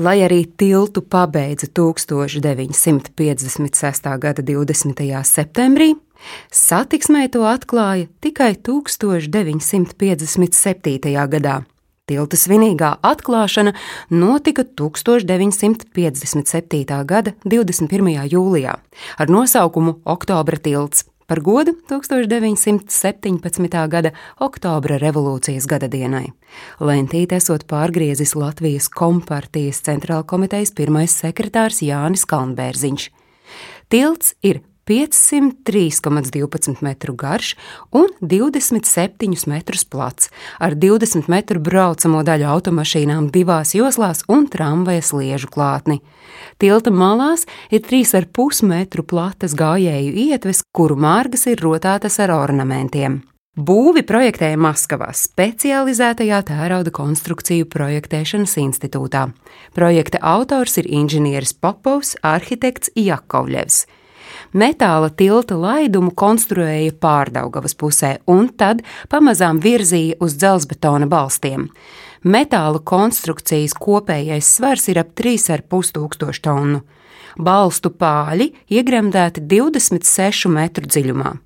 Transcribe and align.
Lai 0.00 0.22
arī 0.24 0.46
tiltu 0.56 1.02
pabeidza 1.04 1.66
1956. 1.76 4.08
gada 4.18 4.42
20. 4.42 5.22
septembrī, 5.28 5.94
satiksmē 6.48 7.28
to 7.28 7.44
atklāja 7.44 8.08
tikai 8.24 8.56
1957. 8.56 11.12
gadā. 11.34 11.68
Tilta 12.08 12.36
svinīgā 12.40 12.96
atklāšana 13.04 13.76
notika 14.08 14.64
1957. 14.64 17.04
gada 17.04 17.36
21. 17.44 18.24
jūlijā 18.32 18.80
ar 19.20 19.28
nosaukumu 19.28 20.00
Oktobra 20.08 20.56
tilts 20.56 21.09
par 21.30 21.38
godu 21.46 21.76
1917. 21.86 23.88
gada 23.88 24.10
oktobra 24.42 24.96
revolūcijas 24.98 25.68
gadadienai. 25.70 26.32
Lentīte 26.82 27.38
esot 27.38 27.68
pārgriezis 27.70 28.34
Latvijas 28.34 28.88
kompartijas 28.90 29.78
centrāla 29.86 30.26
komitejas 30.26 30.74
pirmais 30.74 31.14
sekretārs 31.14 31.84
Jānis 31.86 32.26
Kalnbērziņš. 32.26 33.06
Tilts 33.94 34.34
ir 34.42 34.58
503,12 34.88 36.82
metru 36.84 37.14
garš 37.14 37.56
un 37.92 38.08
27 38.20 39.46
metrus 39.50 39.84
plats, 39.84 40.30
ar 40.58 40.74
20 40.74 41.28
metru 41.28 41.60
braucamo 41.60 42.22
daļu 42.26 42.46
automašīnām 42.54 43.30
divās 43.34 43.74
joslās 43.74 44.24
un 44.28 44.48
tramvaja 44.50 45.02
sliežu 45.02 45.48
klātni. 45.52 46.00
Tilta 46.58 46.90
malās 46.90 47.46
ir 47.70 47.80
3,5 47.86 48.64
metru 48.68 49.02
platas 49.02 49.54
gājēju 49.58 50.12
ietves, 50.28 50.62
kuru 50.72 50.96
mārgas 50.96 51.46
ir 51.50 51.60
rotātas 51.62 52.20
ar 52.20 52.32
ornamentiem. 52.34 53.22
Būvi 53.60 54.04
projektēja 54.06 54.56
Maskavā 54.62 55.08
specializētajā 55.10 56.38
tērauda 56.46 56.92
konstrukciju 56.94 57.66
projektēšanas 57.68 58.54
institūtā. 58.62 59.24
Projekta 59.74 60.20
autors 60.22 60.78
ir 60.78 60.86
inženieris 60.86 61.52
Popovs, 61.58 62.14
arhitekts 62.22 62.94
Jakovļevs. 62.94 63.82
Metāla 64.50 65.12
tilta 65.14 65.54
laidumu 65.54 66.10
konstruēja 66.10 66.90
pārdaugavas 66.98 67.76
pusē 67.78 68.16
un 68.26 68.48
tad 68.58 68.80
pamazām 69.12 69.60
virzīja 69.62 70.18
uz 70.18 70.34
dzelzbetona 70.40 71.06
balstiem. 71.06 71.68
Metāla 72.26 72.80
konstrukcijas 72.82 73.76
kopējais 73.78 74.48
svars 74.56 74.88
ir 74.90 74.98
ap 75.04 75.14
3,5 75.14 75.94
tūkstošu 75.94 76.42
tonu. 76.42 76.82
Balstu 77.38 77.94
pāļi 77.94 78.50
iegremdēti 78.74 79.46
26 79.46 80.50
metru 80.50 80.90
dziļumā. 80.90 81.36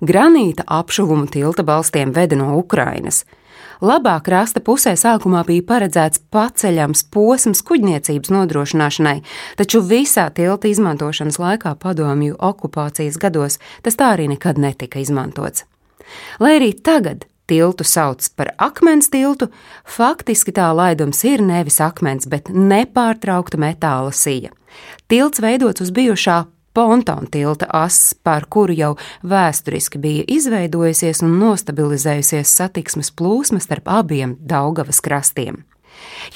Granīta 0.00 0.62
apšuvumu 0.66 1.26
tilta 1.26 1.64
balstiem 1.66 2.12
veda 2.14 2.36
no 2.38 2.56
Ukrainas. 2.58 3.24
Labā 3.82 4.16
krasta 4.26 4.58
pusē 4.62 4.96
sākumā 4.98 5.44
bija 5.46 5.62
paredzēts 5.66 6.20
paceļams 6.34 7.04
posms 7.14 7.62
kuģniecības 7.66 8.30
nodrošināšanai, 8.34 9.16
taču 9.58 9.82
visā 9.86 10.28
tilta 10.34 10.70
izmantošanas 10.70 11.38
laikā 11.38 11.74
padomju 11.78 12.38
okupācijas 12.38 13.18
gados 13.22 13.58
tas 13.82 13.98
tā 13.98 14.12
arī 14.16 14.28
nekad 14.34 14.58
netika 14.58 15.02
izmantots. 15.02 15.64
Lai 16.42 16.56
arī 16.58 16.72
tagad 16.74 17.26
tiltu 17.48 17.86
sauc 17.86 18.22
par 18.36 18.52
akmens 18.58 19.10
tiltu, 19.10 19.48
faktiski 19.86 20.54
tā 20.54 20.68
laidums 20.74 21.24
ir 21.24 21.42
nevis 21.42 21.80
akmens, 21.82 22.26
bet 22.26 22.50
nepārtraukta 22.50 23.58
metāla 23.58 24.14
sija. 24.14 24.54
Tilts 25.08 25.42
veidots 25.42 25.82
uz 25.82 25.94
bijušā 25.94 26.44
pontona 26.78 27.26
tilta 27.30 27.66
ass, 27.74 28.14
par 28.22 28.44
kuru 28.46 28.74
jau 28.78 28.92
vēsturiski 29.26 29.98
bija 29.98 30.26
izveidojusies 30.30 31.24
un 31.26 31.34
nostabilizējusies 31.40 32.52
satiksmes 32.60 33.10
plūsma 33.18 33.58
starp 33.64 33.90
abiem 33.90 34.36
Daugavas 34.38 35.02
krastiem. 35.02 35.64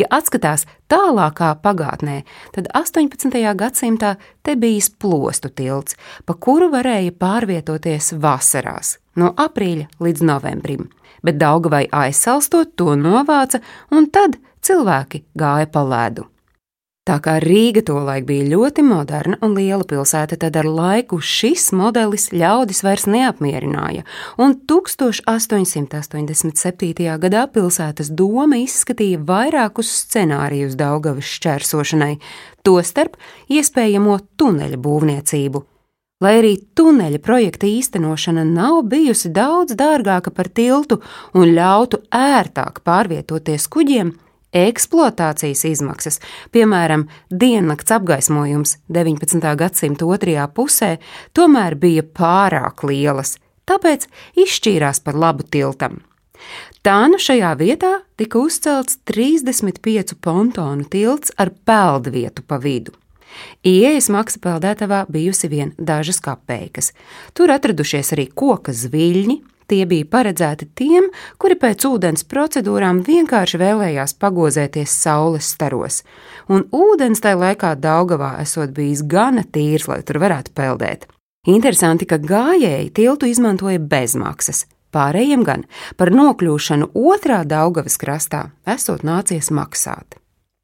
Ja 0.00 0.08
atskatās 0.18 0.64
tālākā 0.90 1.52
pagātnē, 1.62 2.16
tad 2.56 2.66
18. 2.74 3.38
gadsimtā 3.60 4.16
te 4.42 4.56
bijis 4.58 4.90
plostu 4.90 5.52
tilts, 5.54 5.94
pa 6.26 6.34
kuru 6.34 6.72
varēja 6.74 7.14
pārvietoties 7.22 8.16
vasarās, 8.18 8.96
no 9.14 9.30
aprīļa 9.46 9.86
līdz 10.02 10.26
novembrim, 10.26 10.90
bet 11.22 11.38
Daugavai 11.38 11.84
aizsalstot 11.86 12.74
to 12.74 12.98
novāca, 12.98 13.62
un 13.94 14.10
tad 14.10 14.40
cilvēki 14.66 15.22
gāja 15.38 15.70
pa 15.70 15.86
ledu. 15.86 16.31
Tā 17.02 17.16
kā 17.18 17.40
Rīga 17.42 17.80
tolaik 17.82 18.28
bija 18.28 18.44
ļoti 18.52 18.82
moderna 18.86 19.34
un 19.42 19.56
liela 19.56 19.82
pilsēta, 19.90 20.36
tad 20.38 20.54
ar 20.60 20.68
laiku 20.70 21.16
šis 21.18 21.72
modelis 21.74 22.28
ļaudis 22.30 22.84
vairs 22.86 23.10
neapmierināja, 23.10 24.06
un 24.38 24.54
1887. 24.70 27.18
gadā 27.24 27.42
pilsētas 27.50 28.06
doma 28.14 28.54
izskatīja 28.62 29.18
vairākus 29.18 29.90
scenārijus 30.04 30.78
Daugavas 30.78 31.26
šķērsošanai, 31.26 32.22
tostarp 32.62 33.18
iespējamo 33.50 34.22
tuneļa 34.38 34.78
būvniecību. 34.86 35.58
Lai 36.22 36.38
arī 36.38 36.54
tuneļa 36.78 37.18
projekta 37.18 37.66
īstenošana 37.66 38.46
nav 38.46 38.86
bijusi 38.86 39.34
daudz 39.34 39.74
dārgāka 39.74 40.30
par 40.30 40.46
tiltu 40.54 41.02
un 41.34 41.50
ļautu 41.50 41.98
ērtāk 42.14 42.78
pārvietoties 42.86 43.66
kuģiem, 43.66 44.14
Eksploatācijas 44.52 45.64
izmaksas, 45.64 46.18
piemēram, 46.52 47.06
diennakts 47.32 47.94
apgaismojums 47.96 48.76
19. 48.92 49.40
gadsimta 49.56 50.04
otrajā 50.04 50.44
pusē, 50.52 50.98
tomēr 51.32 51.78
bija 51.80 52.04
pārāk 52.04 52.84
lielas, 52.84 53.38
tāpēc 53.64 54.04
izšķīrās 54.44 55.00
par 55.06 55.16
labu 55.16 55.48
tiltam. 55.48 56.02
Tā 56.84 56.98
nu 57.08 57.20
šajā 57.22 57.52
vietā 57.56 57.92
tika 58.20 58.42
uzcelts 58.42 58.98
35 59.08 60.18
pontonu 60.20 60.84
tilts 60.84 61.32
ar 61.40 61.52
peldvietu 61.64 62.44
pa 62.44 62.58
vidu. 62.60 62.92
Ieejas 63.64 64.10
maksa 64.12 64.42
peldētavā 64.42 65.06
bijusi 65.08 65.48
vien 65.48 65.72
dažas 65.78 66.20
kapeikas. 66.20 66.90
Tur 67.32 67.54
atradušies 67.54 68.12
arī 68.12 68.26
koka 68.28 68.74
zviļņi, 68.76 69.38
Tie 69.72 69.86
bija 69.88 70.04
paredzēti 70.04 70.66
tiem, 70.76 71.06
kuri 71.40 71.54
pēc 71.56 71.86
ūdens 71.88 72.26
procedūrām 72.28 72.98
vienkārši 73.06 73.56
vēlējās 73.56 74.12
pagozēties 74.20 74.92
saules 74.92 75.46
staros, 75.54 76.02
un 76.52 76.66
ūdens 76.76 77.22
tajā 77.24 77.38
laikā 77.40 77.70
Daugavā 77.80 78.34
esot 78.42 78.74
bijis 78.76 79.00
gana 79.08 79.46
tīrs, 79.48 79.86
lai 79.88 80.02
tur 80.04 80.18
varētu 80.20 80.52
peldēt. 80.52 81.06
Interesanti, 81.48 82.04
ka 82.04 82.18
gājēji 82.20 82.90
tiltu 82.98 83.30
izmantoja 83.32 83.80
bezmaksas, 83.80 84.66
pārējiem 84.92 85.46
gan 85.48 85.64
par 85.96 86.12
nokļūšanu 86.12 86.90
otrā 86.92 87.40
Daugavas 87.48 87.96
krastā 87.96 88.50
esot 88.68 89.06
nācies 89.08 89.48
maksāt. 89.56 90.18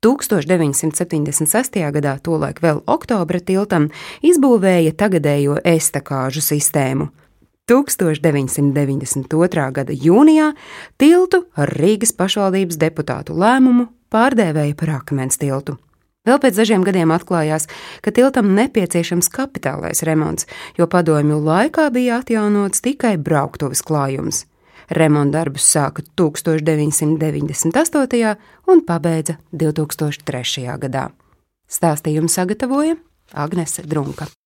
1976. 0.04 1.80
gadā, 1.96 2.12
tolaik 2.20 2.60
vēl 2.60 2.84
oktobra 2.84 3.40
tiltam, 3.40 3.88
izbūvēja 4.20 4.92
tagadējo 5.00 5.56
estakāžu 5.64 6.44
sistēmu. 6.44 7.08
1992. 7.68 9.72
gada 9.76 9.92
jūnijā 9.92 10.52
tiltu 10.98 11.44
ar 11.56 11.68
Rīgas 11.76 12.12
pašvaldības 12.16 12.76
deputātu 12.80 13.32
lēmumu 13.36 13.86
pārdēvēja 14.12 14.74
par 14.78 14.90
akmens 15.02 15.36
tiltu. 15.40 15.72
Vēl 16.28 16.38
pēc 16.42 16.54
dažiem 16.60 16.82
gadiem 16.84 17.10
atklājās, 17.14 17.64
ka 18.04 18.08
tiltam 18.12 18.46
nepieciešams 18.56 19.28
kapitālais 19.32 20.02
remonts, 20.04 20.46
jo 20.76 20.84
padomju 20.90 21.38
laikā 21.40 21.90
bija 21.94 22.18
atjaunots 22.20 22.82
tikai 22.84 23.16
brauktuves 23.16 23.82
klājums. 23.86 24.44
Remonta 24.88 25.38
darbus 25.38 25.64
sāka 25.68 26.02
1998. 26.16 28.36
un 28.68 28.80
pabeidza 28.84 29.34
2003. 29.52 30.78
gadā. 30.80 31.10
Stāstījumu 31.68 32.28
sagatavoja 32.32 32.96
Agnese 33.36 33.82
Drunka. 33.84 34.38